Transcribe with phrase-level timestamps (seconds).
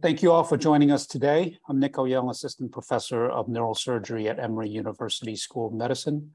[0.00, 1.58] Thank you all for joining us today.
[1.68, 6.30] I'm Nick Young, Assistant Professor of Neurosurgery at Emory University School of Medicine.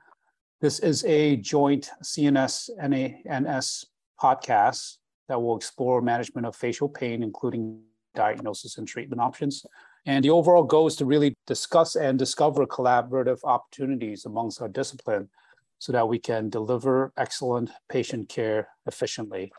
[0.61, 3.85] This is a joint CNS NANS
[4.21, 4.97] podcast
[5.29, 7.81] that will explore management of facial pain, including
[8.13, 9.66] diagnosis and treatment options.
[10.05, 15.27] And the overall goal is to really discuss and discover collaborative opportunities amongst our discipline
[15.79, 19.52] so that we can deliver excellent patient care efficiently.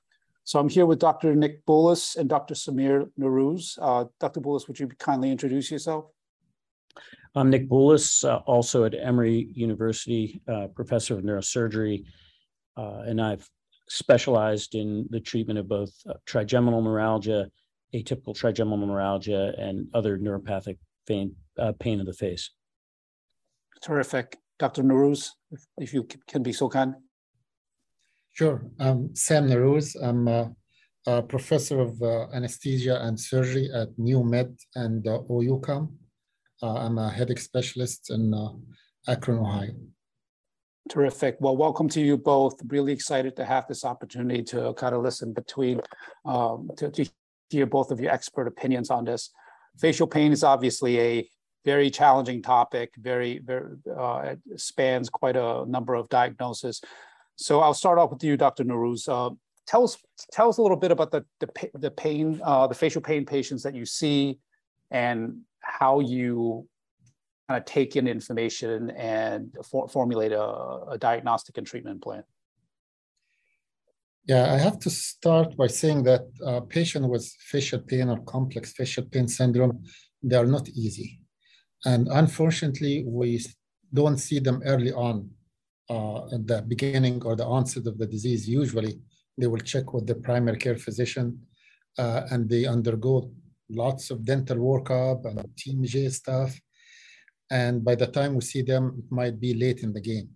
[0.51, 1.37] So I'm here with Dr.
[1.37, 2.57] Nick Boulis and Dr.
[2.57, 3.79] Samer Narouze.
[3.80, 4.41] Uh, Dr.
[4.41, 6.07] Boulis, would you kindly introduce yourself?
[7.36, 12.03] I'm Nick Boulis, uh, also at Emory University, uh, professor of neurosurgery,
[12.77, 13.49] uh, and I've
[13.89, 17.49] specialized in the treatment of both uh, trigeminal neuralgia,
[17.94, 22.50] atypical trigeminal neuralgia, and other neuropathic pain, uh, pain of the face.
[23.85, 24.36] Terrific.
[24.58, 24.82] Dr.
[24.82, 26.96] Narouze, if, if you can be so kind.
[28.32, 28.62] Sure.
[28.79, 29.96] I'm Sam Narouze.
[30.02, 30.52] I'm a,
[31.07, 35.92] a professor of uh, anesthesia and surgery at NEOMED and uh, OUCOM.
[36.62, 38.50] Uh, I'm a headache specialist in uh,
[39.08, 39.72] Akron, Ohio.
[40.88, 41.36] Terrific.
[41.40, 42.55] Well, welcome to you both.
[42.68, 45.80] Really excited to have this opportunity to kind of listen between,
[46.24, 47.06] um, to, to
[47.50, 49.30] hear both of your expert opinions on this.
[49.78, 51.28] Facial pain is obviously a
[51.64, 56.80] very challenging topic, very, very uh, spans quite a number of diagnoses.
[57.41, 58.64] So I'll start off with you, Dr.
[58.64, 59.08] Narouze.
[59.08, 59.34] Uh,
[59.66, 59.96] tell us
[60.30, 63.62] tell us a little bit about the the, the pain, uh, the facial pain patients
[63.62, 64.38] that you see,
[64.91, 66.68] and how you
[67.48, 70.48] kind of take in information and for, formulate a,
[70.94, 72.22] a diagnostic and treatment plan.
[74.27, 78.72] Yeah, I have to start by saying that a patient with facial pain or complex
[78.72, 79.83] facial pain syndrome,
[80.22, 81.20] they are not easy.
[81.86, 83.42] And unfortunately, we
[83.94, 85.39] don't see them early on uh,
[85.91, 89.00] at the beginning or the onset of the disease, usually
[89.36, 91.41] they will check with the primary care physician
[91.98, 93.30] uh, and they undergo
[93.69, 96.58] lots of dental workup and TMJ stuff.
[97.50, 100.28] And by the time we see them, it might be late in the game.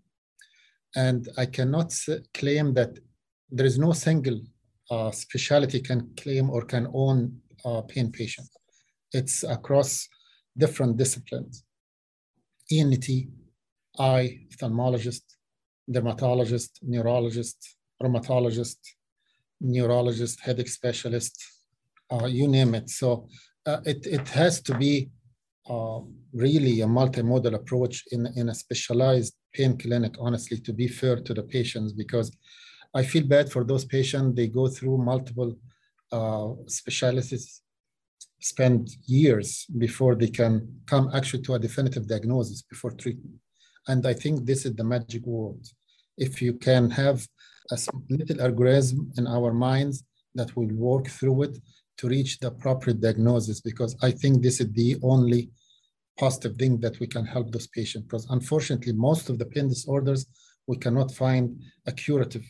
[0.96, 1.92] And I cannot
[2.32, 2.98] claim that
[3.50, 4.40] there is no single
[4.90, 8.48] uh, specialty can claim or can own a pain patient.
[9.12, 10.08] It's across
[10.56, 11.64] different disciplines.
[12.70, 13.06] ENT,
[13.98, 15.22] eye, ophthalmologist,
[15.90, 18.78] dermatologist, neurologist, rheumatologist,
[19.60, 21.42] neurologist, headache specialist,
[22.10, 22.90] uh, you name it.
[22.90, 23.28] So
[23.66, 25.10] uh, it, it has to be
[25.68, 26.00] uh,
[26.32, 31.32] really a multimodal approach in, in a specialized pain clinic, honestly, to be fair to
[31.34, 32.36] the patients, because
[32.94, 34.36] I feel bad for those patients.
[34.36, 35.56] They go through multiple
[36.12, 37.62] uh, specialties,
[38.40, 43.36] spend years before they can come actually to a definitive diagnosis before treatment.
[43.88, 45.60] And I think this is the magic word.
[46.16, 47.26] If you can have
[47.70, 47.78] a
[48.10, 51.58] little algorithm in our minds that will work through it
[51.98, 55.50] to reach the appropriate diagnosis, because I think this is the only
[56.18, 58.04] positive thing that we can help those patients.
[58.04, 60.26] Because unfortunately, most of the pain disorders,
[60.66, 62.44] we cannot find a curative.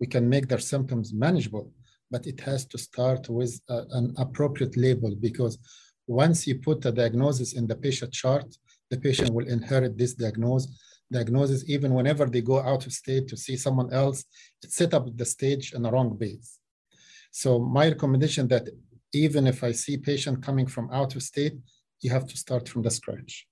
[0.00, 1.72] We can make their symptoms manageable,
[2.10, 5.58] but it has to start with a, an appropriate label because
[6.06, 8.46] once you put a diagnosis in the patient chart,
[8.90, 10.70] the patient will inherit this diagnosis
[11.10, 14.24] diagnosis even whenever they go out of state to see someone else
[14.62, 16.58] it set up the stage in the wrong base
[17.30, 18.68] so my recommendation that
[19.14, 21.54] even if i see patient coming from out of state
[22.00, 23.46] you have to start from the scratch.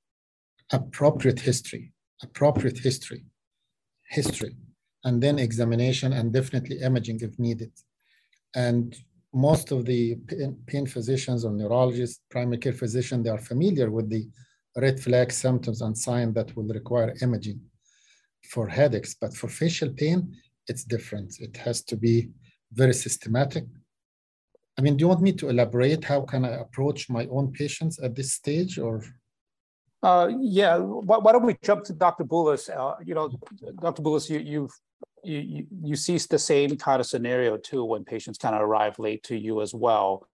[0.72, 1.92] Appropriate history
[2.22, 3.22] appropriate history
[4.08, 4.56] history
[5.04, 7.70] and then examination and definitely imaging if needed.
[8.54, 8.96] And
[9.34, 10.16] most of the
[10.66, 14.26] pain physicians or neurologists primary care physicians they are familiar with the
[14.76, 17.60] red flag symptoms and signs that will require imaging
[18.50, 19.14] for headaches.
[19.20, 20.36] But for facial pain,
[20.68, 21.40] it's different.
[21.40, 22.30] It has to be
[22.72, 23.64] very systematic.
[24.78, 27.98] I mean, do you want me to elaborate how can I approach my own patients
[27.98, 29.02] at this stage or?
[30.02, 32.24] Uh, yeah, why, why, don't we jump to Dr.
[32.24, 32.68] Boulis?
[32.68, 33.30] Uh, you know,
[33.80, 34.02] Dr.
[34.02, 34.72] Boulis, you, you've
[35.24, 39.22] you, you see the same kind of scenario too when patients kind of arrive late
[39.24, 40.28] to you as well.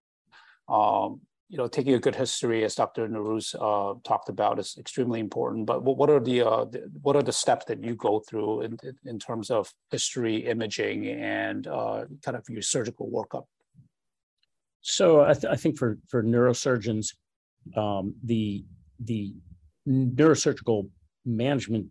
[0.68, 1.20] Um,
[1.52, 3.06] you know, taking a good history, as Dr.
[3.06, 5.66] Narouze uh, talked about, is extremely important.
[5.66, 8.78] But what are the, uh, the, what are the steps that you go through in,
[9.04, 13.44] in terms of history, imaging, and uh, kind of your surgical workup?
[14.80, 17.14] So I, th- I think for for neurosurgeons,
[17.76, 18.64] um, the
[18.98, 19.34] the
[19.86, 20.88] neurosurgical
[21.26, 21.86] management,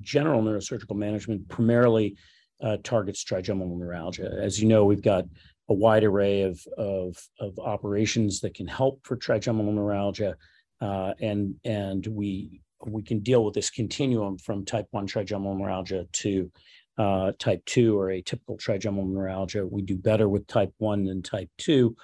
[0.00, 2.16] general neurosurgical management, primarily
[2.62, 4.30] uh, targets trigeminal neuralgia.
[4.40, 5.26] As you know, we've got
[5.68, 10.36] a wide array of, of, of operations that can help for trigeminal neuralgia.
[10.80, 16.06] Uh, and, and we, we can deal with this continuum from type 1 trigeminal neuralgia
[16.12, 16.50] to
[16.96, 19.66] uh, type 2 or atypical trigeminal neuralgia.
[19.66, 21.94] We do better with type 1 than type 2.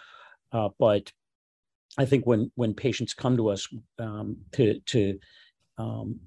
[0.52, 1.10] Uh, but
[1.98, 3.68] I think when when patients come to us
[3.98, 5.18] um, to to
[5.78, 6.20] um,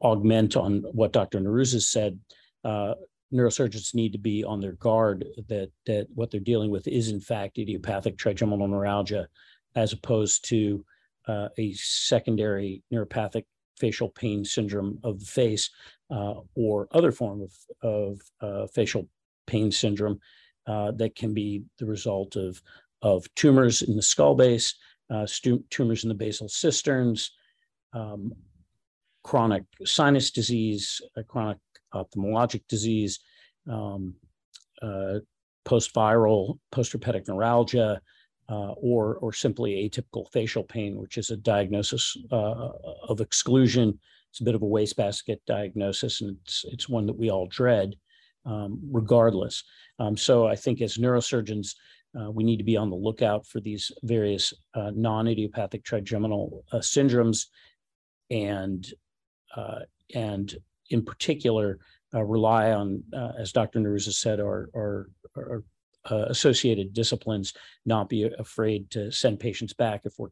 [0.00, 1.40] augment on what Dr.
[1.40, 2.18] Narouze has said,
[2.64, 2.94] uh,
[3.32, 7.20] neurosurgeons need to be on their guard that that what they're dealing with is in
[7.20, 9.28] fact idiopathic trigeminal neuralgia,
[9.74, 10.84] as opposed to
[11.28, 13.44] uh, a secondary neuropathic
[13.78, 15.70] facial pain syndrome of the face
[16.10, 17.52] uh, or other form of
[17.82, 19.08] of uh, facial
[19.46, 20.20] pain syndrome
[20.66, 22.62] uh, that can be the result of
[23.02, 24.74] of tumors in the skull base,
[25.10, 25.26] uh,
[25.70, 27.32] tumors in the basal cisterns,
[27.92, 28.32] um,
[29.24, 31.58] chronic sinus disease, chronic
[31.94, 33.20] ophthalmologic disease,
[33.70, 34.14] um,
[34.80, 35.18] uh,
[35.64, 38.00] post-viral postherpetic neuralgia,
[38.48, 42.70] uh, or, or simply atypical facial pain, which is a diagnosis uh,
[43.08, 43.98] of exclusion.
[44.30, 47.94] It's a bit of a wastebasket diagnosis, and it's, it's one that we all dread
[48.44, 49.64] um, regardless.
[49.98, 51.74] Um, so I think as neurosurgeons,
[52.18, 56.78] uh, we need to be on the lookout for these various uh, non-idiopathic trigeminal uh,
[56.78, 57.46] syndromes
[58.30, 58.86] and
[59.56, 59.80] uh,
[60.14, 60.56] and
[60.92, 61.78] in particular
[62.14, 63.80] uh, rely on, uh, as Dr.
[63.80, 65.64] Narouze has said, our, our
[66.04, 67.54] associated disciplines,
[67.86, 70.28] not be afraid to send patients back if we're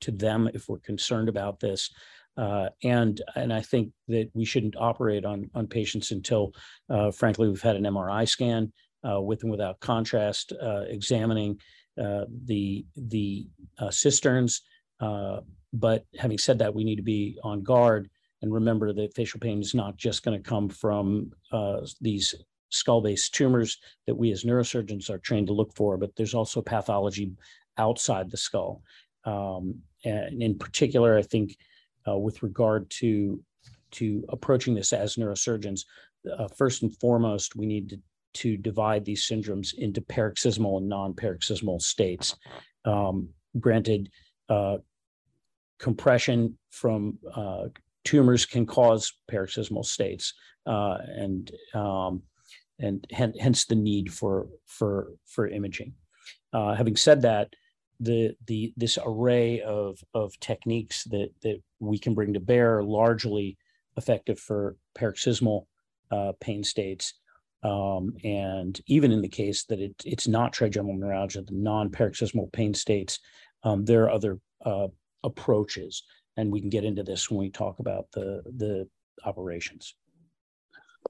[0.00, 1.90] to them if we're concerned about this.
[2.36, 6.52] Uh, and and I think that we shouldn't operate on on patients until,
[6.90, 8.72] uh, frankly, we've had an MRI scan
[9.08, 10.52] uh, with and without contrast,
[10.88, 11.60] examining
[11.96, 13.46] the the
[13.90, 14.62] cisterns.
[14.98, 18.10] but having said that, we need to be on guard
[18.42, 22.34] and remember that facial pain is not just going to come from uh, these
[22.70, 27.32] skull-based tumors that we as neurosurgeons are trained to look for, but there's also pathology
[27.78, 28.82] outside the skull.
[29.24, 31.56] Um, and in particular, I think
[32.06, 33.42] uh, with regard to
[33.92, 35.84] to approaching this as neurosurgeons,
[36.36, 37.98] uh, first and foremost, we need to,
[38.34, 42.36] to divide these syndromes into paroxysmal and non-paroxysmal states.
[42.84, 43.28] Um,
[43.60, 44.10] granted,
[44.48, 44.78] uh,
[45.78, 47.66] compression from uh,
[48.04, 50.34] tumors can cause paroxysmal states,
[50.66, 52.22] uh, and um,
[52.78, 55.94] and hence the need for for for imaging.
[56.52, 57.54] Uh, having said that,
[58.00, 62.84] the the this array of of techniques that that we can bring to bear are
[62.84, 63.56] largely
[63.96, 65.68] effective for paroxysmal
[66.10, 67.14] uh, pain states.
[67.62, 72.74] Um, and even in the case that it, it's not trigeminal neuralgia, the non-paroxysmal pain
[72.74, 73.20] states,
[73.62, 74.88] um, there are other uh,
[75.22, 76.02] approaches
[76.36, 78.88] and we can get into this when we talk about the the
[79.24, 79.94] operations.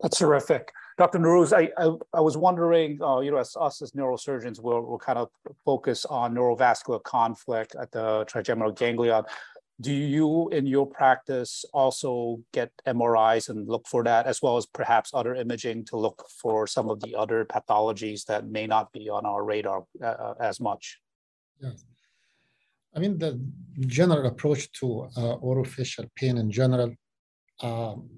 [0.03, 0.73] That's terrific.
[0.99, 1.19] Dr.
[1.19, 4.99] Narouze, I, I, I, was wondering, uh, you know, as us as neurosurgeons, we'll, we'll
[4.99, 5.29] kind of
[5.65, 9.25] focus on neurovascular conflict at the trigeminal ganglion.
[9.81, 14.67] Do you, in your practice, also get MRIs and look for that, as well as
[14.67, 19.09] perhaps other imaging to look for some of the other pathologies that may not be
[19.09, 21.01] on our radar uh, uh as much?
[21.61, 21.85] Yes.
[22.97, 23.41] I mean, the
[23.81, 26.95] general approach to uh, orofacial pain in general,
[27.61, 28.09] um,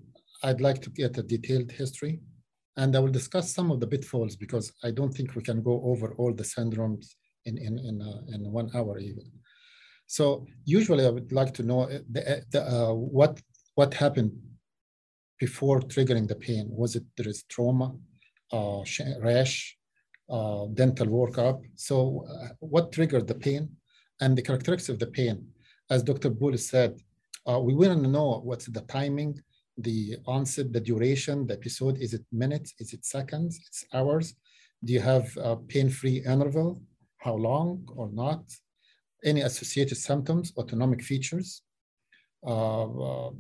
[0.43, 2.21] I'd like to get a detailed history.
[2.77, 5.83] And I will discuss some of the pitfalls because I don't think we can go
[5.85, 7.15] over all the syndromes
[7.47, 9.31] in, in, in, uh, in one hour even.
[10.07, 13.41] So usually I would like to know uh, the, uh, the, uh, what,
[13.77, 14.33] what happened
[15.41, 16.67] before triggering the pain.
[16.69, 17.95] Was it there is trauma,
[18.53, 18.83] uh,
[19.21, 19.77] rash,
[20.29, 21.63] uh, dental workup?
[21.77, 22.27] So
[22.61, 23.71] what triggered the pain?
[24.21, 25.47] And the characteristics of the pain.
[25.91, 26.31] As Dr.
[26.31, 26.99] Boulis said,
[27.49, 29.41] uh, we want to know what's the timing,
[29.79, 31.99] the onset, the duration, the episode.
[31.99, 32.75] Is it minutes?
[32.79, 33.61] Is it seconds?
[33.67, 34.35] It's hours?
[34.85, 36.83] Do you have a pain-free interval?
[37.19, 38.43] How long or not?
[39.25, 41.63] Any associated symptoms, autonomic features,
[42.47, 43.31] uh, uh,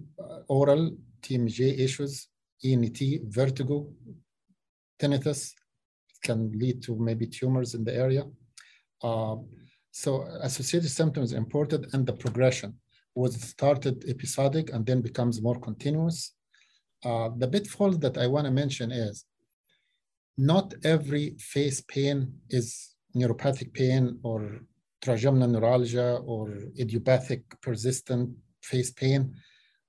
[0.48, 2.28] oral, TMJ issues,
[2.64, 2.98] ENT,
[3.28, 3.88] vertigo,
[5.00, 5.52] tinnitus,
[6.22, 8.24] can lead to maybe tumors in the area.
[10.02, 10.10] So
[10.42, 12.74] associated symptoms imported and the progression
[13.14, 16.34] was started episodic and then becomes more continuous.
[17.02, 19.24] Uh, the pitfall that I want to mention is
[20.36, 22.16] not every face pain
[22.50, 24.60] is neuropathic pain or
[25.00, 26.44] trigeminal neuralgia or
[26.78, 29.34] idiopathic persistent face pain.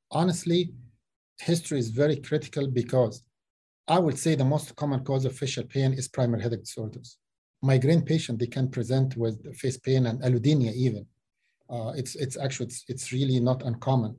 [0.09, 0.71] Honestly,
[1.37, 3.23] history is very critical because
[3.89, 7.17] I would say the most common cause of facial pain is primary headache disorders
[7.61, 11.05] migraine patient, they can present with face pain and allodynia even.
[11.69, 14.15] Uh, it's, it's actually, it's, it's really not uncommon.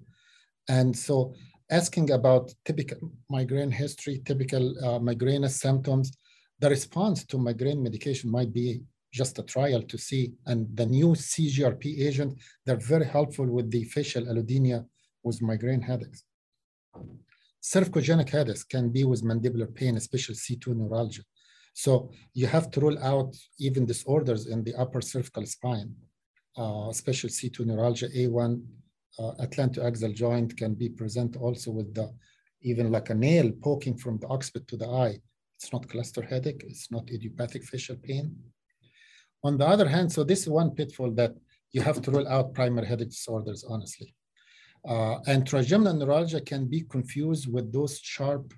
[0.68, 1.34] And so
[1.70, 2.98] asking about typical
[3.30, 6.16] migraine history, typical uh, migraine symptoms,
[6.58, 10.32] the response to migraine medication might be just a trial to see.
[10.46, 14.84] And the new CGRP agent, they're very helpful with the facial allodynia
[15.22, 16.24] with migraine headaches.
[17.62, 21.22] Cervicogenic headaches can be with mandibular pain, especially C2 neuralgia.
[21.74, 25.94] So you have to rule out even disorders in the upper cervical spine.
[26.56, 28.62] uh, special C2 neuralgia, A1
[29.18, 32.12] uh, atlantoaxial joint can be present also with the
[32.62, 35.16] even like a nail poking from the occiput to the eye.
[35.56, 38.36] It's not cluster headache, it's not idiopathic facial pain.
[39.44, 41.32] On the other hand, so this is one pitfall that
[41.70, 44.14] you have to rule out primary headache disorders, honestly.
[44.88, 48.52] Uh, and trigeminal neuralgia can be confused with those sharp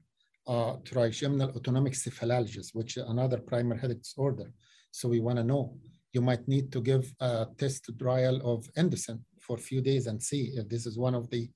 [0.46, 4.52] uh, trigeminal autonomic cephalalgias, which is another primary headache disorder.
[4.90, 5.76] So we want to know.
[6.12, 10.20] You might need to give a test trial of Indocin for a few days and
[10.20, 11.48] see if this is one of the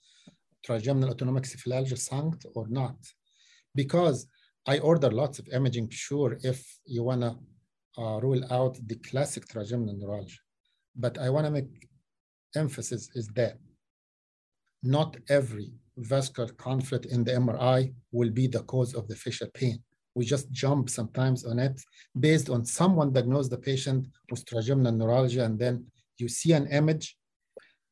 [0.64, 2.96] trigeminal autonomic cephalalgia sanct or not.
[3.74, 4.26] Because
[4.66, 7.36] I order lots of imaging sure if you want to
[7.98, 10.38] uh, rule out the classic trigeminal neuralgia.
[10.96, 11.88] But I want to make
[12.54, 13.58] emphasis is that
[14.82, 19.78] not every vascular conflict in the MRI will be the cause of the facial pain.
[20.14, 21.80] We just jump sometimes on it
[22.18, 25.86] based on someone diagnosed the patient with trigeminal neuralgia, and then
[26.18, 27.16] you see an image.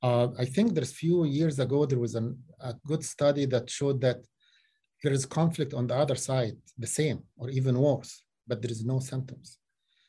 [0.02, 4.00] Uh, I think there's few years ago, there was an, a good study that showed
[4.02, 4.18] that
[5.02, 8.84] there is conflict on the other side, the same or even worse, but there is
[8.84, 9.58] no symptoms.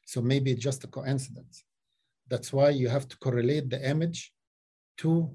[0.06, 1.64] So maybe just a coincidence.
[2.28, 4.32] That's why you have to correlate the image
[4.98, 5.30] to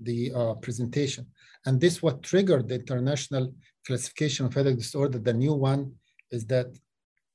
[0.00, 1.26] the uh, presentation.
[1.66, 3.54] And this what triggered the international
[3.86, 5.18] classification of headache disorder.
[5.18, 5.92] The new one
[6.30, 6.66] is that,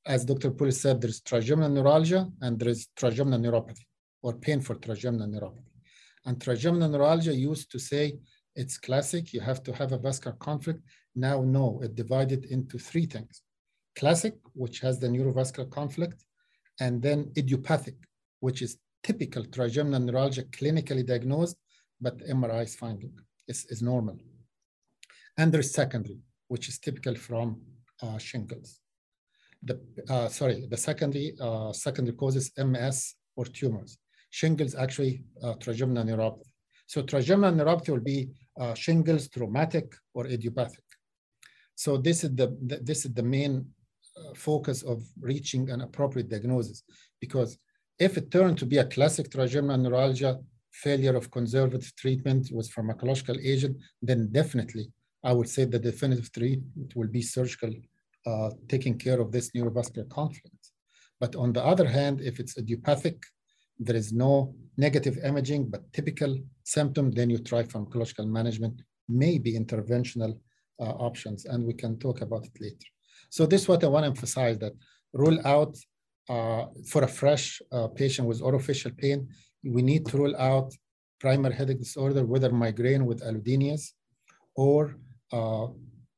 [0.05, 0.51] as Dr.
[0.51, 3.85] Puri said, there's trigeminal neuralgia and there is trigeminal neuropathy
[4.21, 5.73] or pain for trigeminal neuropathy.
[6.25, 8.17] And trigeminal neuralgia used to say
[8.55, 10.81] it's classic, you have to have a vascular conflict.
[11.15, 13.43] Now, no, it divided into three things.
[13.95, 16.23] Classic, which has the neurovascular conflict,
[16.79, 17.95] and then idiopathic,
[18.39, 21.57] which is typical trigeminal neuralgia clinically diagnosed,
[21.99, 23.13] but MRI is finding
[23.47, 24.17] is, is normal.
[25.37, 27.61] And there is secondary, which is typical from
[28.01, 28.79] uh, shingles.
[29.63, 33.97] The, uh, sorry, the secondary, uh, secondary causes MS or tumors.
[34.29, 36.51] Shingles actually uh, trigeminal neuropathy.
[36.85, 40.83] So trigeminal neuropathy will be uh, shingles, traumatic, or idiopathic.
[41.75, 43.65] So this is the, the this is the main
[44.17, 46.83] uh, focus of reaching an appropriate diagnosis
[47.19, 47.57] because
[47.99, 50.39] if it turned to be a classic trigeminal neuralgia,
[50.85, 54.85] failure of conservative treatment with pharmacological agent, then definitely
[55.23, 57.73] I would say the definitive treatment will be surgical,
[58.25, 60.63] uh, taking care of this neurovascular conflict.
[61.19, 63.17] But on the other hand, if it's idiopathic,
[63.79, 70.39] there is no negative imaging, but typical symptom, then you try pharmacological management, maybe interventional
[70.79, 72.89] uh, options, and we can talk about it later.
[73.29, 74.73] So this is what I want to emphasize that
[75.13, 75.75] rule out
[76.29, 79.27] uh, for a fresh uh, patient with orofacial pain,
[79.67, 80.73] we need to rule out
[81.19, 83.93] primary headache disorder, whether migraine with allodynias
[84.55, 84.95] or
[85.33, 85.67] uh,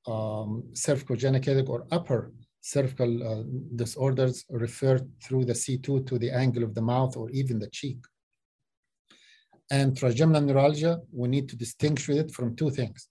[0.08, 3.44] um, cervical headache or upper cervical uh,
[3.75, 8.00] disorders referred through the C2 to the angle of the mouth or even the cheek.
[9.72, 13.08] And trigeminal neuralgia, we need to distinguish it from two things.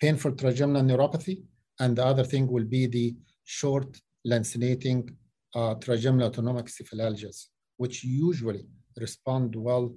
[0.00, 1.42] Painful trigeminal neuropathy,
[1.78, 5.08] and the other thing will be the short lancinating
[5.54, 8.66] uh, trigeminal autonomic cephalalgias, which usually
[9.00, 9.94] respond well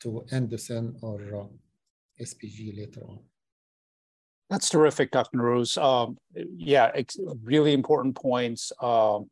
[0.00, 3.18] to Indocin or uh, SPG later on.
[4.50, 5.38] That's terrific, Dr.
[5.38, 5.76] Rose.
[5.76, 6.90] Um, yeah,
[7.42, 8.72] really important points.
[8.80, 9.30] Um,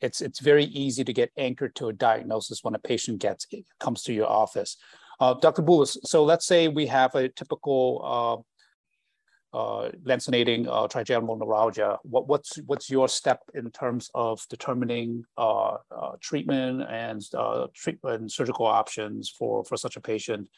[0.00, 3.46] it's it's very easy to get anchored to a diagnosis when a patient gets
[3.80, 4.76] comes to your office.
[5.20, 5.62] Uh, Dr.
[5.62, 8.44] Boulis, so let's say we have a typical
[9.52, 11.98] uh, lancinating uh, trigeminal neuralgia.
[12.02, 18.32] What, what's what's your step in terms of determining uh, uh treatment and uh, treatment
[18.32, 20.48] surgical options for for such a patient?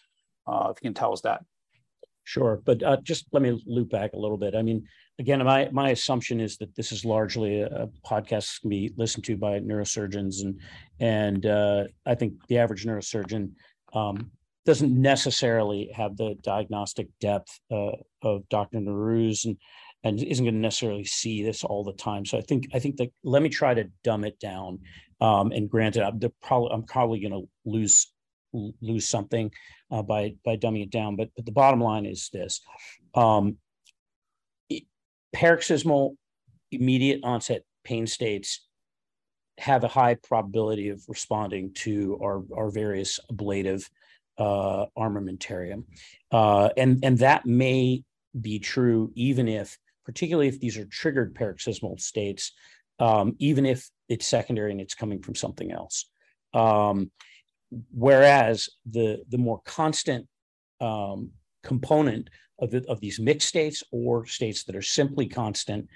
[0.47, 1.43] Uh, if you can tell us that.
[2.27, 4.55] Sure, but just let me loop back a little bit.
[4.55, 4.87] I mean,
[5.19, 9.25] again, my my assumption is that this is largely a, a podcast can be listened
[9.25, 10.61] to by neurosurgeons, and
[11.01, 11.47] and
[12.07, 13.51] I think the average neurosurgeon
[13.93, 14.31] um,
[14.65, 17.93] doesn't necessarily have the diagnostic depth uh,
[18.23, 18.79] of Dr.
[18.79, 19.57] Narouze and
[20.05, 22.27] and isn't going to necessarily see this all the time.
[22.27, 24.81] So I think I think that let me try to dumb it down.
[25.21, 28.13] Um, and granted, I'm probably I'm probably going to lose
[28.81, 29.51] lose something
[29.91, 31.17] uh, by by dumbing it down.
[31.17, 32.61] But but the bottom line is this:
[33.15, 33.57] um,
[35.33, 36.17] paroxysmal
[36.71, 38.67] immediate onset pain states
[39.59, 43.89] have a high probability of responding to our, our various ablative
[44.39, 45.85] uh, armamentarium.
[46.31, 48.03] Uh, and, and that may
[48.41, 52.53] be true even if, particularly if these are triggered paroxysmal states,
[52.99, 56.11] um, even if it's secondary and it's coming from something else.
[56.53, 57.11] Um,
[57.93, 60.27] whereas the, the more constant
[60.81, 61.31] um,
[61.63, 65.89] component of, the, of these mixed states or states that are simply constant,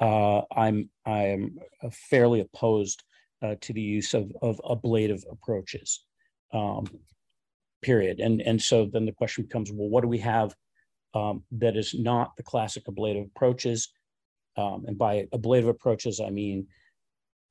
[0.00, 1.58] uh, I'm, I'm
[1.90, 3.02] fairly opposed
[3.42, 6.04] uh, to the use of, of ablative approaches.
[6.52, 6.86] Um,
[7.82, 8.20] period.
[8.20, 10.54] And, and so then the question becomes, well, what do we have
[11.14, 13.88] um, that is not the classic ablative approaches?
[14.56, 16.66] Um, and by ablative approaches, I mean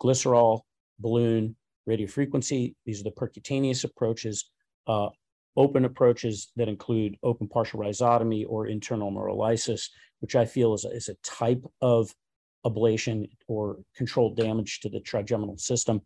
[0.01, 0.61] glycerol,
[0.99, 1.55] balloon,
[1.87, 2.75] radiofrequency.
[2.85, 4.49] These are the percutaneous approaches.
[4.87, 5.09] Uh,
[5.55, 9.89] open approaches that include open partial rhizotomy or internal neurolysis,
[10.19, 12.13] which I feel is a, is a type of
[12.65, 16.01] ablation or controlled damage to the trigeminal system.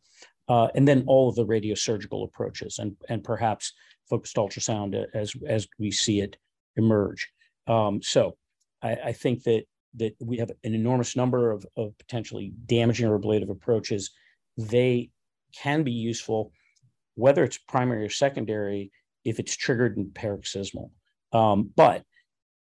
[0.50, 3.74] Uh, and then all of the radiosurgical approaches and, and perhaps
[4.10, 6.36] focused ultrasound as, as we see it
[6.76, 7.32] emerge.
[7.68, 8.36] Um, so
[8.82, 9.66] I, I, think that,
[9.98, 14.10] that we have an enormous number of, of potentially damaging or ablative approaches.
[14.58, 15.12] They
[15.56, 16.52] can be useful,
[17.14, 18.92] whether it's primary or secondary,
[19.24, 20.92] if it's triggered in paroxysmal.
[21.32, 22.04] Um, but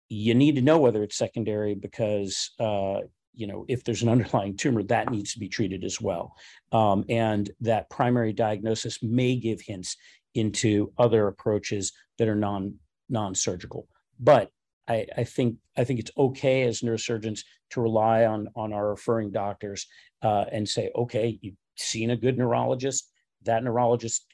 [0.09, 3.01] you need to know whether it's secondary because uh,
[3.37, 6.35] you know if there's an underlying tumor that needs to be treated as well
[6.73, 9.97] um, and that primary diagnosis may give hints
[10.35, 12.75] into other approaches that are non
[13.09, 13.87] non-surgical
[14.19, 14.51] but
[14.89, 17.41] I, I think I think it's okay as neurosurgeons
[17.71, 19.87] to rely on on our referring doctors
[20.23, 23.11] uh, and say, okay, you've seen a good neurologist.
[23.43, 24.27] That neurologist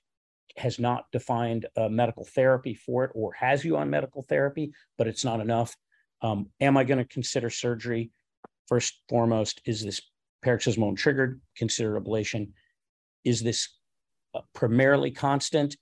[0.57, 5.07] has not defined a medical therapy for it or has you on medical therapy, but
[5.07, 5.75] it's not enough.
[6.21, 8.11] Um, am I going to consider surgery?
[8.69, 10.01] First foremost, is this
[10.43, 11.41] paroxysmal triggered?
[11.57, 12.51] Consider ablation.
[13.25, 13.69] Is this
[14.35, 15.77] uh, primarily constant?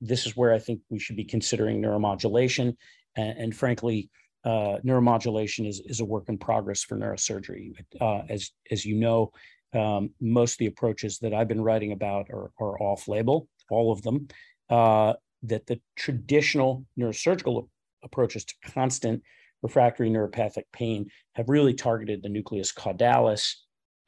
[0.00, 2.76] This is where I think we should be considering neuromodulation.
[3.16, 4.10] And, and frankly,
[4.44, 7.72] uh, neuromodulation is, is a work in progress for neurosurgery.
[8.00, 9.32] Uh, as, as you know,
[9.72, 13.92] um, most of the approaches that I've been writing about are, are off label all
[13.92, 14.28] of them,
[14.70, 17.68] uh, that the traditional neurosurgical
[18.02, 19.22] approaches to constant
[19.64, 23.54] refractory neuropathic pain have really targeted the nucleus caudalis,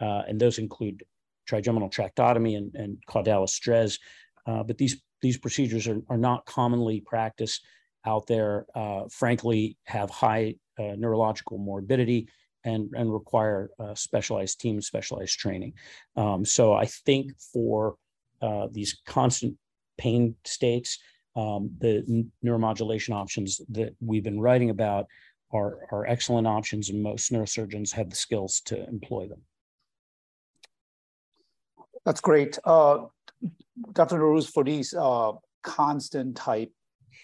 [0.01, 1.03] uh, and those include
[1.47, 3.99] trigeminal tractotomy and, and caudalis DREZ.
[4.47, 7.67] Uh, but these, these procedures are, are not commonly practiced
[8.05, 12.29] out there, uh, frankly, have high uh, neurological morbidity
[12.64, 15.73] and, and require uh, specialized teams, specialized training.
[16.16, 17.97] Um, so I think for
[18.42, 19.57] uh, these constant
[19.97, 20.99] pain states,
[21.35, 25.07] um, the neuromodulation options that we've been writing about
[25.57, 29.40] are, are excellent options, and most neurosurgeons have the skills to employ them.
[32.05, 32.59] That's great.
[32.64, 33.07] Uh,
[33.92, 34.19] Dr.
[34.19, 36.73] Narouze, for these uh, constant type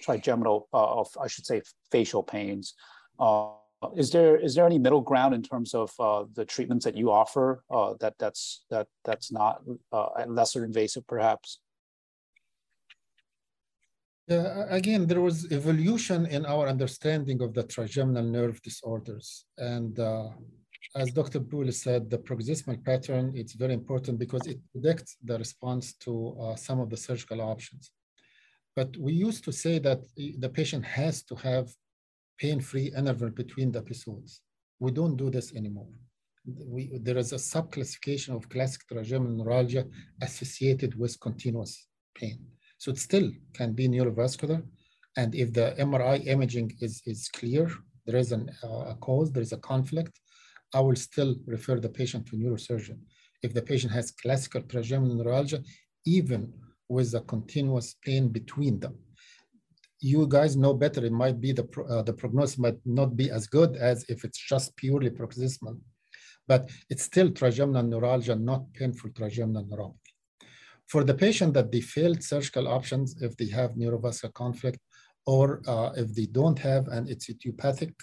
[0.02, 2.74] trigeminal, uh, of, I should say, facial pains,
[3.20, 3.50] uh,
[3.96, 7.10] is there is there any middle ground in terms of uh, the treatments that you
[7.10, 9.60] offer uh, that that's that that's not
[10.26, 11.58] lesser invasive perhaps?
[14.28, 20.28] Yeah, again, there was evolution in our understanding of the trigeminal nerve disorders, and uh,
[20.94, 21.40] as Dr.
[21.40, 26.54] Boulis said, the paroxysmal pattern it's very important because it predicts the response to uh,
[26.54, 27.90] some of the surgical options.
[28.76, 31.72] But we used to say that the patient has to have
[32.38, 34.40] pain-free interval between the episodes.
[34.78, 35.88] We don't do this anymore.
[36.44, 39.86] We, there is a subclassification of classic trigeminal neuralgia
[40.20, 42.38] associated with continuous pain.
[42.82, 44.60] So it still can be neurovascular.
[45.16, 47.70] And if the MRI imaging is, is clear,
[48.06, 50.18] there is an, uh, a cause, there is a conflict,
[50.74, 52.98] I will still refer the patient to neurosurgeon.
[53.44, 55.62] If the patient has classical trigeminal neuralgia,
[56.06, 56.52] even
[56.88, 58.96] with a continuous pain between them
[60.02, 61.04] you guys know better.
[61.04, 64.38] It might be the, uh, the prognosis might not be as good as if it's
[64.38, 65.78] just purely paroxysmal,
[66.48, 70.01] but it's still trigeminal neuralgia, not painful trigeminal neuropathy.
[70.88, 74.78] For the patient that they failed surgical options, if they have neurovascular conflict,
[75.26, 77.94] or uh, if they don't have an it's idiopathic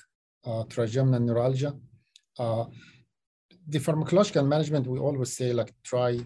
[0.46, 1.74] uh, trigeminal neuralgia,
[2.40, 2.66] uh,
[3.68, 6.20] the pharmacological management, we always say like try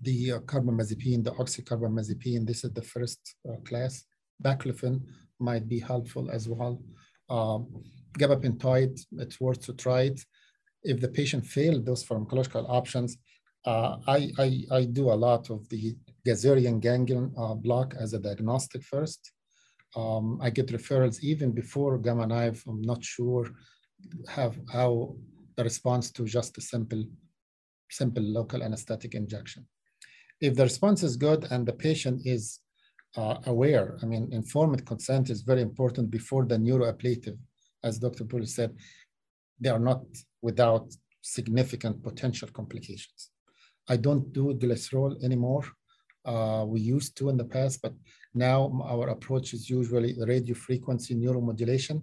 [0.00, 2.46] the uh, carbamazepine, the oxycarbamazepine.
[2.46, 4.04] This is the first uh, class
[4.42, 5.02] baclofen
[5.40, 6.80] might be helpful as well.
[7.28, 7.82] Um,
[8.18, 10.20] gabapentoid, it's worth to try it.
[10.82, 13.18] If the patient failed those pharmacological options,
[13.66, 15.94] I, I, I, do a lot of the
[16.26, 19.32] Gasserian ganglion uh, block as a diagnostic first.
[19.96, 22.64] Um, I get referrals even before gamma knife.
[22.66, 23.46] I'm not sure
[24.28, 25.16] have how
[25.56, 27.04] the response to just a simple,
[27.90, 29.66] simple local anesthetic injection.
[30.40, 32.60] If the response is good and the patient is
[33.16, 33.98] uh, aware.
[34.02, 37.38] I mean, informed consent is very important before the neuroablative,
[37.82, 38.24] as Dr.
[38.24, 38.74] Boulis said,
[39.60, 40.04] they are not
[40.42, 40.92] without
[41.22, 43.30] significant potential complications.
[43.88, 45.64] I don't do glycerol anymore.
[46.24, 47.94] Uh, we used to in the past, but
[48.34, 52.02] now our approach is usually radio frequency neuromodulation.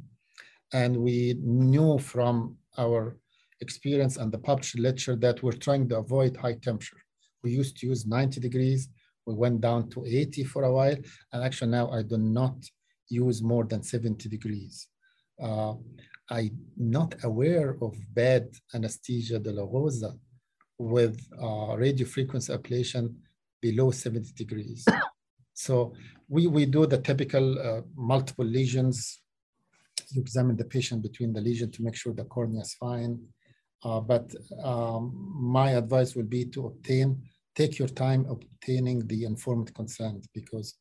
[0.74, 3.17] And we knew from our
[3.62, 7.02] experience and the published literature that we're trying to avoid high temperature.
[7.43, 8.89] We used to use 90 degrees
[9.26, 10.98] We went down to 80 for a while.
[11.34, 12.56] And actually now I do not
[13.10, 14.88] use more than 70 degrees.
[15.41, 15.74] Uh,
[16.30, 20.17] I'm not aware of bad anesthesia de la dolorosa
[20.78, 23.16] with uh, radio frequency ablation
[23.62, 24.86] below 70 degrees.
[25.54, 25.94] so
[26.28, 29.22] we, we do the typical uh, multiple lesions.
[30.12, 33.20] You examine the patient between the lesion to make sure the cornea is fine.
[33.84, 34.34] Uh, but
[34.64, 37.22] um, my advice would be to obtain,
[37.56, 40.76] take your time obtaining the informed consent because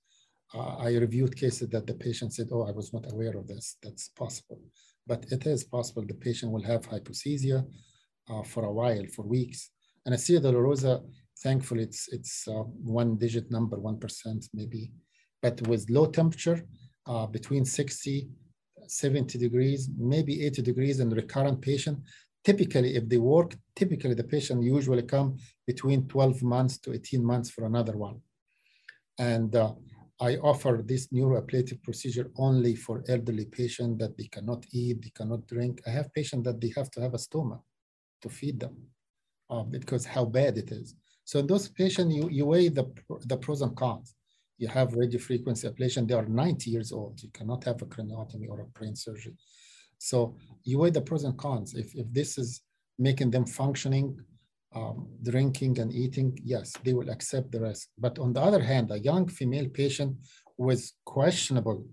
[0.55, 3.77] uh, I reviewed cases that the patient said, oh, I was not aware of this.
[3.83, 4.61] That's possible.
[5.07, 7.67] But it is possible the patient will have hypoesthesia
[8.31, 9.71] uh, for a while, for weeks.
[10.07, 11.03] Anesthesia dolorosa,
[11.43, 12.65] thankfully, it's, it's uh,
[12.99, 14.93] one digit number, 1% maybe.
[15.43, 16.65] But with low temperature,
[17.07, 18.29] uh, between 60,
[18.87, 21.99] 70 degrees, maybe 80 degrees in recurrent patient,
[22.45, 27.51] typically if they work, typically the patient usually come between 12 months to 18 months
[27.51, 28.21] for another one.
[29.19, 29.73] And uh,
[30.21, 35.47] I offer this neuroablative procedure only for elderly patients that they cannot eat, they cannot
[35.47, 35.81] drink.
[35.87, 37.61] I have patients that they have to have a stoma
[38.23, 38.77] to feed them
[39.51, 40.95] uh, because how bad it is.
[41.25, 42.87] So in those patients, you, you weigh the,
[43.27, 44.15] the pros and cons.
[44.59, 47.21] You have radio frequency ablation, they are 90 years old.
[47.23, 49.35] You cannot have a craniotomy or a brain surgery.
[49.99, 51.75] So you weigh the pros and cons.
[51.75, 52.63] If, if this is
[52.99, 54.19] making them functioning
[54.75, 57.89] um, drinking and eating, yes, they will accept the risk.
[57.99, 60.17] But on the other hand, a young female patient
[60.57, 61.87] with questionable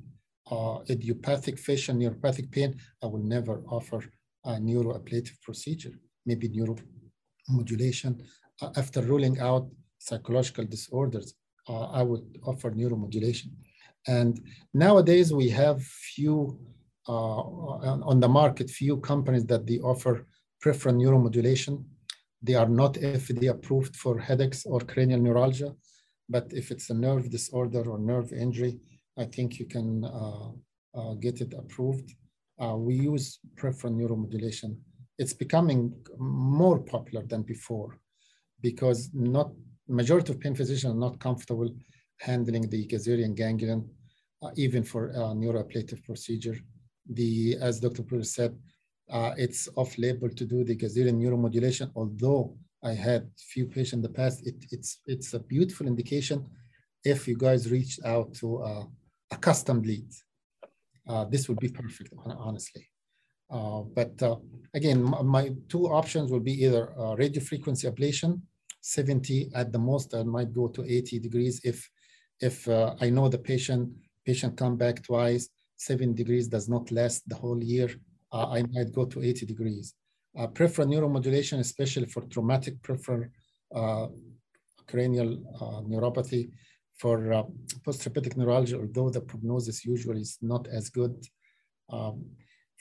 [0.49, 4.03] uh, idiopathic facial neuropathic pain, I will never offer
[4.43, 5.93] a neuroablative procedure,
[6.25, 7.00] maybe neuromodulation.
[7.49, 11.33] Uh, after ruling out psychological disorders,
[11.67, 13.51] uh, I would offer neuromodulation.
[14.07, 14.41] And
[14.73, 16.59] nowadays we have few
[17.07, 17.41] uh,
[18.11, 20.27] on the market, few companies that they offer
[20.61, 21.83] peripheral neuromodulation
[22.41, 25.75] they are not FDA approved for headaches or cranial neuralgia,
[26.29, 28.79] but if it's a nerve disorder or nerve injury,
[29.17, 30.49] I think you can uh,
[30.95, 32.13] uh, get it approved.
[32.59, 34.77] Uh, we use peripheral neuromodulation.
[35.21, 35.81] It's becoming
[36.17, 37.91] more popular than before
[38.67, 39.51] because not
[39.87, 41.69] majority of pain physicians are not comfortable
[42.27, 43.81] handling the Gasserian ganglion,
[44.41, 46.57] uh, even for a neuroablative procedure.
[47.17, 48.01] The, as Dr.
[48.01, 48.57] Boulis said,
[49.11, 54.09] uh, it's off-label to do the Gasserian neuromodulation, although I had few patients in the
[54.21, 54.47] past.
[54.47, 56.49] It, it's, it's a beautiful indication
[57.03, 58.85] if you guys reached out to uh,
[59.29, 60.09] a custom lead.
[61.07, 62.90] Uh, this would be perfect, honestly.
[63.51, 64.37] Uh, but uh,
[64.73, 68.41] again, my two options will be either uh, radio frequency ablation,
[68.81, 71.89] 70 at the most, I might go to 80 degrees if,
[72.39, 73.89] if I know the patient,
[74.25, 77.89] patient come back twice, seven degrees does not last the whole year
[78.31, 79.93] uh, I might go to 80 degrees.
[80.37, 83.25] Uh, peripheral neuromodulation, especially for traumatic peripheral
[83.75, 84.07] uh,
[84.87, 85.37] cranial
[85.89, 86.49] neuropathy,
[86.97, 87.43] for uh,
[87.85, 91.25] postherpetic neuralgia, although the prognosis usually is not as good.
[91.89, 92.25] Um,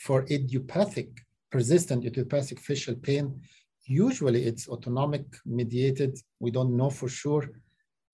[0.05, 1.11] for idiopathic,
[1.51, 3.41] persistent idiopathic facial pain,
[3.85, 6.19] usually it's autonomic mediated.
[6.39, 7.45] We don't know for sure.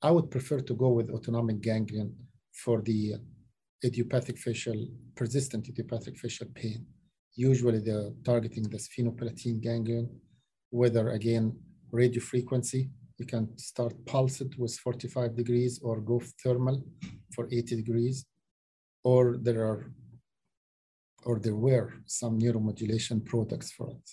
[0.03, 2.15] I would prefer to go with autonomic ganglion
[2.53, 3.15] for the
[3.85, 6.87] idiopathic facial, persistent idiopathic facial pain.
[7.35, 10.09] Usually they're targeting the sphenopalatine ganglion,
[10.71, 11.57] whether again,
[11.93, 16.83] radio frequency, you can start pulse it with 45 degrees or go thermal
[17.35, 18.27] for 80 degrees,
[19.05, 19.93] or there are,
[21.27, 24.11] or there were some neuromodulation products for it.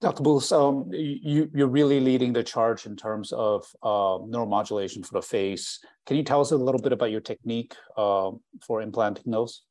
[0.00, 0.22] Dr.
[0.22, 5.22] Boulis, um, you, you're really leading the charge in terms of uh, neuromodulation for the
[5.22, 5.80] face.
[6.04, 8.30] Can you tell us a little bit about your technique uh,
[8.64, 9.62] for implanting those?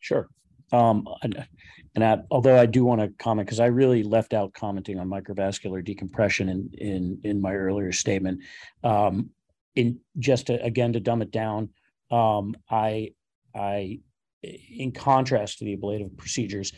[0.00, 0.28] Sure.
[0.72, 1.46] Um, and,
[1.94, 5.08] and I, although I do want to comment because I really left out commenting on
[5.08, 8.40] microvascular decompression in in in my earlier statement.
[8.84, 9.30] Um,
[9.74, 11.70] in just to, again to dumb it down,
[12.10, 13.14] um, I
[13.54, 14.00] I
[14.42, 16.72] in contrast to the ablative procedures,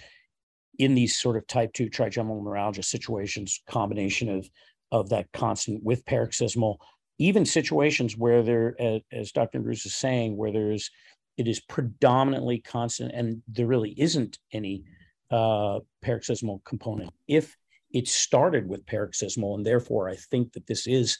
[0.78, 4.48] in these sort of type two trigeminal neuralgia situations, combination of
[4.90, 6.78] of that constant with paroxysmal,
[7.18, 9.60] even situations where there, as, as Dr.
[9.60, 10.90] Bruce is saying, where there's
[11.38, 14.84] it is predominantly constant and there really isn't any
[15.30, 17.10] uh, paroxysmal component.
[17.26, 17.56] If
[17.90, 21.18] it started with paroxysmal, and therefore I think that this is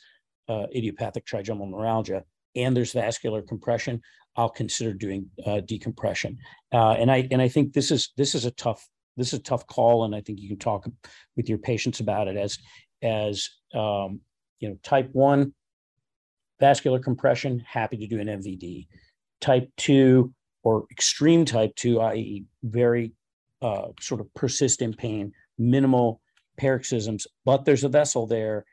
[0.48, 2.24] uh, idiopathic trigeminal neuralgia,
[2.54, 4.02] and there's vascular compression,
[4.36, 6.38] I'll consider doing uh, decompression.
[6.72, 9.42] Uh, and I and I think this is this is a tough this is a
[9.42, 10.86] tough call, and I think you can talk
[11.36, 12.58] with your patients about it as
[13.02, 14.20] as um,
[14.60, 15.54] you know type one
[16.60, 17.62] vascular compression.
[17.66, 18.86] Happy to do an MVD
[19.40, 23.12] type 2 or extreme type 2, i.e., very
[23.60, 26.20] uh, sort of persistent pain, minimal
[26.56, 28.64] paroxysms, but there's a vessel there.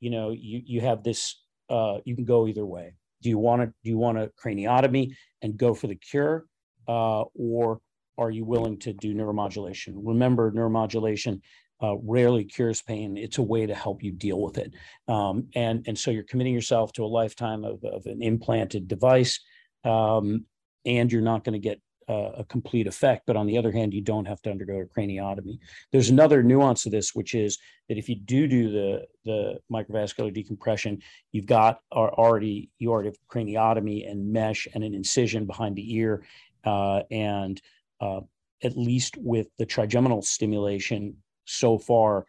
[0.00, 2.94] You know, you, you have this uh, you can go either way.
[3.26, 5.12] Do you want to do you want a craniotomy
[5.42, 6.44] and go for the cure,
[6.86, 7.80] uh, or
[8.16, 9.94] are you willing to do neuromodulation?
[9.96, 11.40] Remember, neuromodulation
[11.82, 13.16] uh, rarely cures pain.
[13.16, 14.72] It's a way to help you deal with it.
[15.08, 19.40] Um, and, and so you're committing yourself to a lifetime of, of an implanted device,
[19.82, 20.44] um,
[20.84, 23.24] and you're not going to get uh, a complete effect.
[23.26, 25.58] But on the other hand, you don't have to undergo a craniotomy.
[25.92, 30.32] There's another nuance to this, which is that if you do do the, the microvascular
[30.32, 35.76] decompression, you've got are already, you already have craniotomy and mesh and an incision behind
[35.76, 36.24] the ear.
[36.64, 37.60] Uh, and
[38.00, 38.20] uh,
[38.62, 42.26] at least with the trigeminal stimulation, so far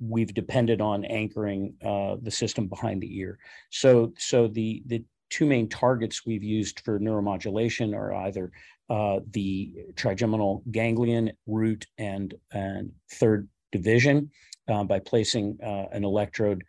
[0.00, 3.38] we've depended on anchoring uh, the system behind the ear.
[3.70, 8.52] So, so the the two main targets we've used for neuromodulation are either
[8.88, 14.30] uh, the trigeminal ganglion root and and third division
[14.68, 16.62] uh, by placing uh, an electrode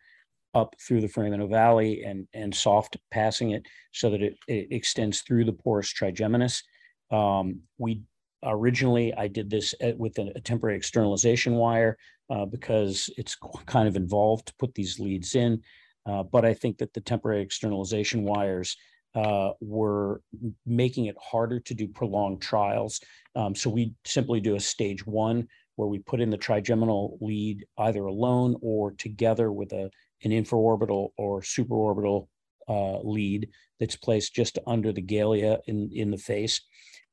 [0.55, 5.21] up through the foramen ovale and and soft passing it so that it, it extends
[5.21, 6.63] through the porus trigeminus.
[7.11, 8.01] Um, we
[8.41, 11.97] originally I did this at, with a, a, temporary externalization wire
[12.31, 15.61] uh, because it's kind of involved to put these leads in.
[16.05, 18.77] Uh, but I think that the temporary externalization wires
[19.15, 20.21] uh, were
[20.65, 22.99] making it harder to do prolonged trials.
[23.35, 27.65] Um, so we simply do a stage one where we put in the trigeminal lead
[27.77, 29.89] either alone or together with a,
[30.23, 32.27] an infraorbital or supraorbital
[32.67, 36.61] uh, lead that's placed just under the galea in, in the face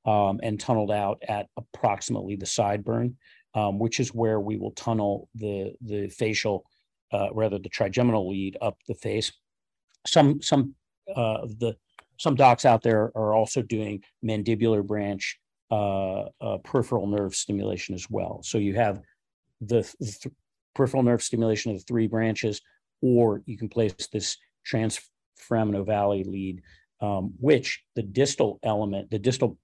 [0.04, 3.14] um, and tunneled out at approximately the sideburn,
[3.54, 6.64] um, which is where we will tunnel the the facial,
[7.12, 9.32] uh, rather the trigeminal lead up the face.
[10.06, 10.74] Some some
[11.14, 11.76] uh, the
[12.18, 15.38] some docs out there are also doing mandibular branch
[15.70, 18.40] uh, uh peripheral nerve stimulation as well.
[18.42, 19.00] So you have
[19.60, 20.34] the, th-
[20.74, 22.60] peripheral nerve stimulation of the three branches,
[23.00, 26.62] or you can place this transforamen ovale lead,
[27.00, 29.58] um, which the distal element, the distal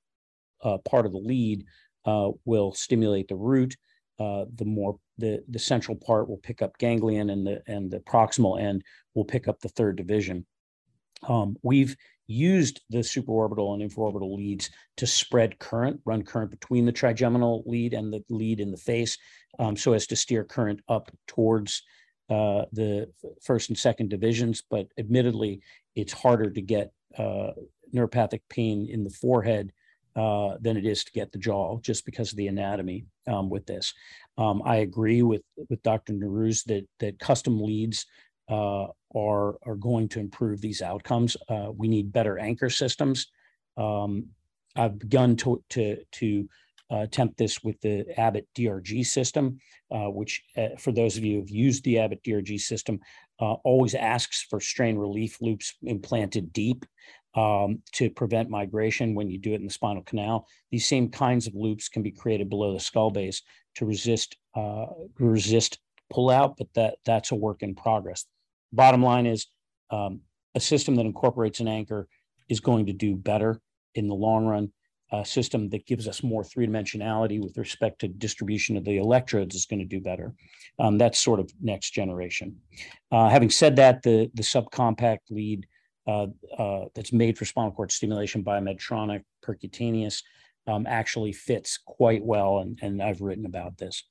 [0.63, 1.65] uh, part of the lead
[2.05, 3.77] uh, will stimulate the root.
[4.19, 8.61] The more the the central part will pick up ganglion, and the and the proximal
[8.61, 8.83] end
[9.14, 10.46] will pick up the third division.
[11.28, 11.96] Um, we've
[12.28, 17.94] used the supraorbital and infraorbital leads to spread current, run current between the trigeminal lead
[17.94, 19.16] and the lead in the face,
[19.59, 21.83] um, so as to steer current up towards
[22.28, 23.11] uh, the
[23.42, 24.62] first and second divisions.
[24.70, 25.62] But admittedly,
[25.96, 27.52] it's harder to get uh,
[27.94, 29.72] neuropathic pain in the forehead
[30.14, 33.64] uh, than it is to get the jaw, just because of the anatomy um, with
[33.66, 33.94] this.
[34.38, 36.14] Um, I agree with with Dr.
[36.14, 38.07] Narouze that that custom leads
[38.48, 41.37] uh, are are going to improve these outcomes.
[41.48, 43.27] Uh, we need better anchor systems.
[43.77, 44.29] Um,
[44.77, 46.48] I've begun to to to
[46.90, 49.59] uh, attempt this with the Abbott DRG system,
[49.90, 53.01] uh, which uh, for those of you who've used the Abbott DRG system,
[53.40, 56.85] always asks for strain relief loops implanted deep
[57.38, 60.48] um, to prevent migration when you do it in the spinal canal.
[60.72, 63.42] These same kinds of loops can be created below the skull base
[63.77, 64.87] to resist uh,
[65.20, 65.79] resist
[66.12, 68.24] pullout, but that that's a work in progress.
[68.72, 69.46] Bottom line is
[69.90, 70.20] um,
[70.57, 72.09] a system that incorporates an anchor
[72.48, 73.61] is going to do better
[73.94, 74.72] in the long run.
[75.11, 79.55] A system that gives us more three dimensionality with respect to distribution of the electrodes
[79.55, 80.35] is going to do better.
[80.79, 82.57] Um, that's sort of next generation.
[83.11, 85.66] Uh, having said that, the the subcompact lead
[86.94, 90.23] that's made for spinal cord stimulation by Medtronic percutaneous
[90.68, 94.05] um, actually fits quite well, and, and I've written about this.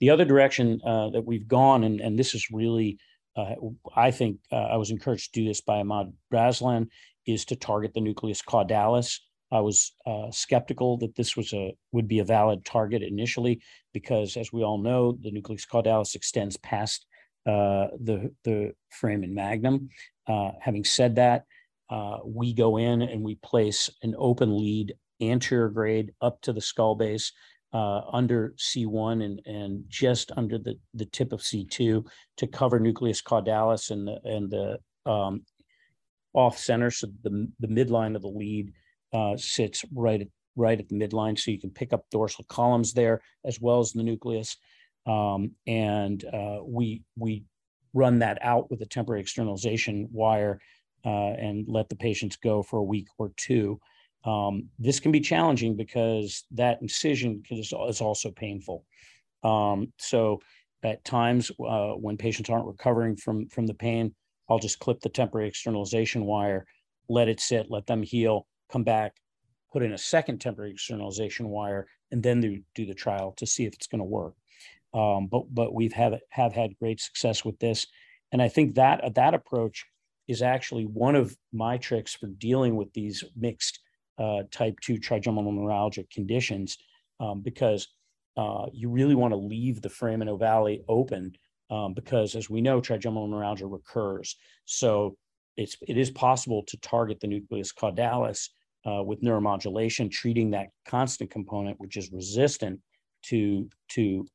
[0.00, 2.98] The other direction uh, that we've gone, and, and this is really,
[3.36, 3.54] uh,
[3.94, 6.88] I think uh, I was encouraged to do this by Ahmad Raslan,
[7.26, 9.18] is to target the nucleus caudalis.
[9.52, 13.60] I was uh, skeptical that this was a would be a valid target initially
[13.92, 17.06] because, as we all know, the nucleus caudalis extends past
[17.46, 19.90] uh, the the foramen magnum.
[20.30, 21.44] Uh, having said that,
[21.90, 26.60] uh, we go in and we place an open lead anterior grade up to the
[26.60, 27.32] skull base
[27.72, 33.22] uh, under C1 and, and just under the, the tip of C2 to cover nucleus
[33.22, 35.42] caudalis and the, and the um,
[36.32, 36.90] off center.
[36.90, 38.72] So the, the midline of the lead
[39.12, 41.38] uh, sits right at, right at the midline.
[41.38, 44.56] So you can pick up dorsal columns there as well as the nucleus.
[45.06, 47.44] Um, and uh, we we
[47.92, 50.60] run that out with a temporary externalization wire
[51.04, 53.80] uh, and let the patients go for a week or two.
[54.24, 58.84] Um, this can be challenging because that incision is, also painful.
[59.42, 60.40] Um, so
[60.82, 64.14] at times uh, when patients aren't recovering from from the pain,
[64.48, 66.66] I'll just clip the temporary externalization wire,
[67.08, 69.14] let it sit, let them heal, come back,
[69.72, 73.64] put in a second temporary externalization wire, and then do, do the trial to see
[73.64, 74.34] if it's going to work.
[74.92, 77.86] Um, but but we've have have had great success with this,
[78.32, 79.86] and I think that that approach
[80.26, 83.80] is actually one of my tricks for dealing with these mixed
[84.18, 86.78] uh, type 2 trigeminal neuralgia conditions
[87.18, 87.88] um, because
[88.36, 91.32] uh, you really want to leave the foramen ovale open
[91.70, 94.36] um, because as we know, trigeminal neuralgia recurs.
[94.64, 95.16] So
[95.56, 98.50] it's, it is possible to target the nucleus caudalis
[98.86, 102.80] uh, with neuromodulation, treating that constant component, which is resistant
[103.24, 104.26] to, to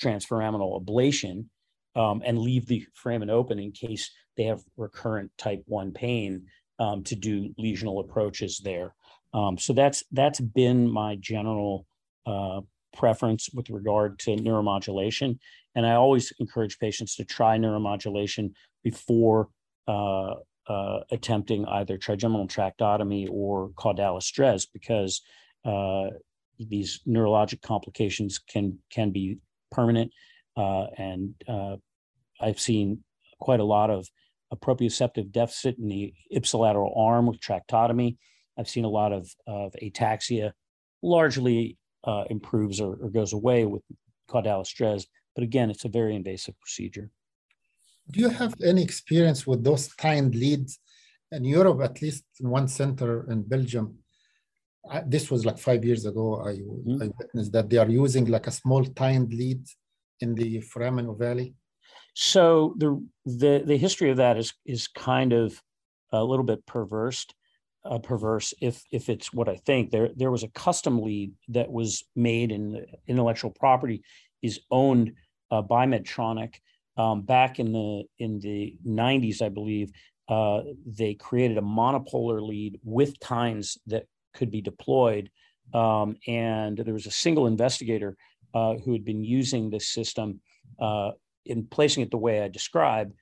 [0.00, 1.46] transforaminal ablation
[1.94, 6.46] um, and leave the foramen open in case they have recurrent type 1 pain
[6.78, 8.94] um, to do lesional approaches there.
[9.34, 11.86] Um, so that's that's been my general
[12.26, 12.60] uh,
[12.96, 15.38] preference with regard to neuromodulation.
[15.74, 18.52] And I always encourage patients to try neuromodulation
[18.82, 19.48] before
[19.88, 20.34] uh,
[20.68, 25.22] uh, attempting either trigeminal tractotomy or caudalis DREZ because
[25.64, 26.08] uh,
[26.58, 29.38] these neurologic complications can can be
[29.72, 30.12] permanent.
[30.56, 31.76] Uh, and uh,
[32.40, 33.02] I've seen
[33.40, 34.06] quite a lot of
[34.52, 38.16] a proprioceptive deficit in the ipsilateral arm with tractotomy.
[38.58, 40.52] I've seen a lot of, of ataxia,
[41.02, 43.82] largely uh, improves or, or, goes away with
[44.28, 45.06] caudalis DREZ.
[45.34, 47.10] But again, it's a very invasive procedure.
[48.10, 50.78] Do you have any experience with those tined leads
[51.30, 54.01] in Europe, at least in one center in Belgium?
[54.90, 56.40] I, this was like five years ago.
[56.40, 57.02] I, mm-hmm.
[57.02, 59.64] I, witnessed that they are using like a small tined lead
[60.20, 61.54] in the foramen ovale.
[62.14, 65.62] So the the the history of that is is kind of
[66.12, 67.26] a little bit perverse.
[67.84, 69.90] Uh, perverse if if it's what I think.
[69.90, 74.04] There there was a custom lead that was made in intellectual property
[74.40, 75.14] is owned
[75.50, 76.54] uh, by Medtronic
[76.96, 79.90] um, back in the in the 90s, I believe.
[80.28, 85.30] Uh, they created a monopolar lead with tines that could be deployed,
[85.74, 88.16] um, and there was a single investigator
[88.54, 90.40] uh, who had been using this system
[90.78, 91.12] uh,
[91.44, 93.14] in placing it the way I described,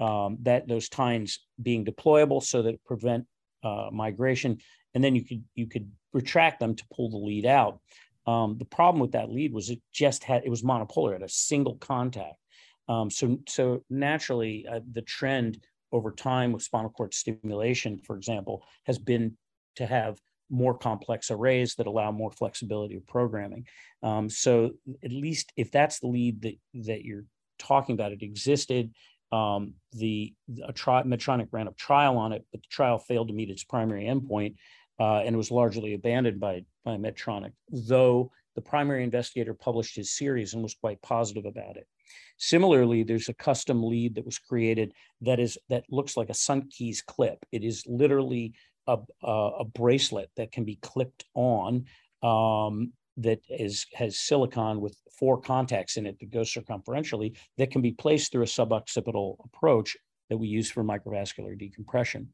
[0.00, 3.26] um, that those tines being deployable so that prevent
[3.62, 4.58] uh, migration,
[4.94, 7.80] and then you could you could retract them to pull the lead out.
[8.26, 11.28] Um, the problem with that lead was it just had it was monopolar at a
[11.28, 12.36] single contact.
[12.88, 15.60] Um, so so naturally uh, the trend
[15.92, 19.36] over time with spinal cord stimulation, for example, has been
[19.76, 20.18] to have
[20.50, 23.66] more complex arrays that allow more flexibility of programming.
[24.02, 24.72] Um, so
[25.04, 26.56] at least if that's the lead that
[26.86, 27.24] that you're
[27.58, 28.92] talking about it existed.
[29.30, 30.32] Um, the
[30.64, 33.64] a tri- Medtronic ran a trial on it, but the trial failed to meet its
[33.64, 34.54] primary endpoint,
[34.98, 37.52] uh, and was largely abandoned by by Medtronic.
[37.70, 41.86] Though the primary investigator published his series and was quite positive about it.
[42.38, 47.02] Similarly, there's a custom lead that was created that is that looks like a Sunkeys
[47.02, 47.38] clip.
[47.52, 48.54] It is literally
[48.88, 51.84] a, a, bracelet that can be clipped on
[52.22, 57.82] um, that is has silicon with four contacts in it that goes circumferentially that can
[57.82, 59.96] be placed through a suboccipital approach
[60.30, 62.28] that we use for microvascular decompression.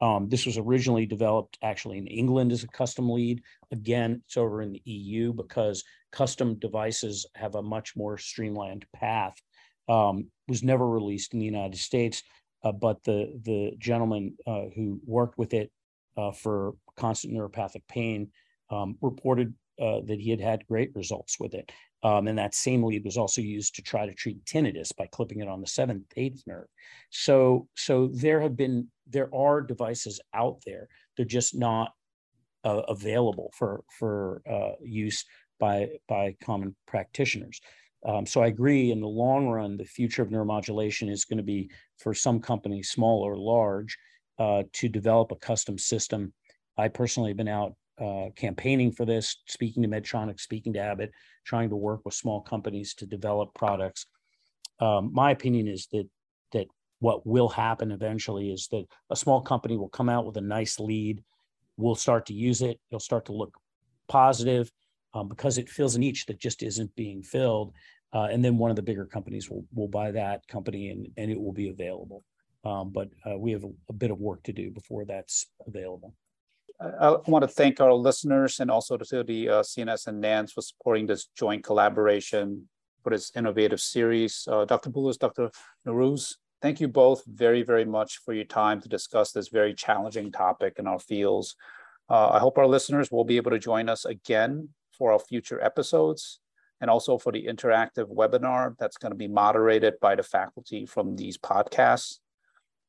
[0.00, 3.40] Um, this was originally developed actually in England as a custom lead.
[3.70, 9.34] Again, it's over in the EU because custom devices have a much more streamlined path.
[9.88, 12.22] Um, was never released in the United States,
[12.64, 15.70] uh, but the the gentleman uh, who worked with it
[16.16, 18.28] uh, for constant neuropathic pain
[18.70, 21.72] um, reported uh, that he had had great results with it.
[22.04, 25.40] Um, and that same lead was also used to try to treat tinnitus by clipping
[25.40, 26.66] it on the seventh, eighth nerve.
[27.10, 30.88] So, so there have been, there are devices out there.
[31.16, 31.92] They're just not
[32.64, 35.24] uh, available for for uh, use
[35.58, 37.60] by by common practitioners.
[38.04, 38.90] Um, so I agree.
[38.90, 42.90] In the long run, the future of neuromodulation is going to be for some companies,
[42.90, 43.96] small or large,
[44.42, 46.32] uh, to develop a custom system.
[46.76, 51.12] I personally have been out uh, campaigning for this, speaking to Medtronic, speaking to Abbott,
[51.46, 54.06] trying to work with small companies to develop products.
[54.80, 56.08] Um, my opinion is that
[56.50, 56.66] that
[56.98, 60.80] what will happen eventually is that a small company will come out with a nice
[60.80, 61.22] lead,
[61.76, 63.54] we'll start to use it, it'll start to look
[64.08, 64.72] positive
[65.14, 67.72] um, because it fills a niche that just isn't being filled.
[68.12, 71.30] Uh, and then one of the bigger companies will, will buy that company and, and
[71.30, 72.24] it will be available.
[72.64, 76.14] Um, but uh, we have a, a bit of work to do before that's available.
[76.80, 80.62] I want to thank our listeners and also to the uh, CNS and NANS for
[80.62, 82.68] supporting this joint collaboration
[83.02, 84.48] for this innovative series.
[84.50, 84.90] Uh, Dr.
[84.90, 85.50] Boulis, Dr.
[85.86, 90.32] Narouze, thank you both very, very much for your time to discuss this very challenging
[90.32, 91.56] topic in our fields.
[92.08, 95.62] Uh, I hope our listeners will be able to join us again for our future
[95.62, 96.40] episodes
[96.80, 101.14] and also for the interactive webinar that's going to be moderated by the faculty from
[101.14, 102.18] these podcasts.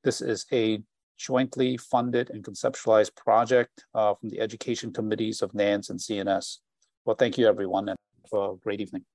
[0.04, 0.82] This is a
[1.18, 6.58] jointly funded and conceptualized project uh, from the education committees of NANS and CNS.
[7.06, 7.98] Well, thank you everyone and
[8.32, 9.06] have a great evening.